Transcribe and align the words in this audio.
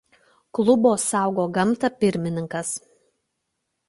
Klubo 0.59 0.93
„Saugok 1.03 1.53
gamtą“ 1.57 1.91
pirmininkas. 2.05 2.73